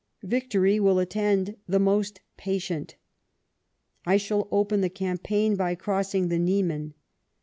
[0.23, 2.95] Victory will attend the most patient.
[4.03, 6.95] I shall open tlio campaign by crossing the Niemen.